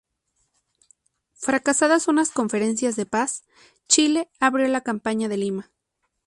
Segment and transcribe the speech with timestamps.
[1.45, 3.43] Fracasadas unas conferencias de paz,
[3.87, 5.69] Chile abrió la campaña de Lima.